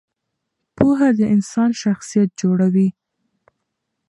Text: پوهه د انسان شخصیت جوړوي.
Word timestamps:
پوهه 0.75 1.07
د 1.17 1.19
انسان 1.35 1.69
شخصیت 1.81 2.29
جوړوي. 2.41 2.89